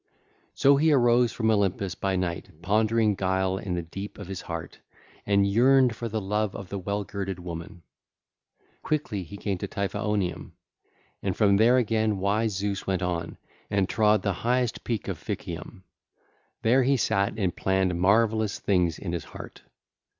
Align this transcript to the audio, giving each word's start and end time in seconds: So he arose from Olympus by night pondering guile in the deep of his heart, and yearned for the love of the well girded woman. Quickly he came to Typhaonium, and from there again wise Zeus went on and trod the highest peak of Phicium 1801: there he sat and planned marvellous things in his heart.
So 0.55 0.77
he 0.77 0.91
arose 0.91 1.31
from 1.31 1.51
Olympus 1.51 1.93
by 1.93 2.15
night 2.15 2.49
pondering 2.63 3.13
guile 3.13 3.59
in 3.59 3.75
the 3.75 3.83
deep 3.83 4.17
of 4.17 4.25
his 4.27 4.41
heart, 4.41 4.79
and 5.27 5.45
yearned 5.45 5.95
for 5.95 6.09
the 6.09 6.19
love 6.19 6.55
of 6.55 6.69
the 6.69 6.79
well 6.79 7.03
girded 7.03 7.37
woman. 7.37 7.83
Quickly 8.81 9.21
he 9.21 9.37
came 9.37 9.59
to 9.59 9.67
Typhaonium, 9.67 10.53
and 11.21 11.37
from 11.37 11.57
there 11.57 11.77
again 11.77 12.17
wise 12.17 12.57
Zeus 12.57 12.87
went 12.87 13.03
on 13.03 13.37
and 13.69 13.87
trod 13.87 14.23
the 14.23 14.33
highest 14.41 14.83
peak 14.83 15.07
of 15.07 15.19
Phicium 15.19 15.83
1801: 15.83 15.83
there 16.63 16.81
he 16.81 16.97
sat 16.97 17.37
and 17.37 17.55
planned 17.55 17.93
marvellous 18.01 18.57
things 18.57 18.97
in 18.97 19.11
his 19.11 19.25
heart. 19.25 19.61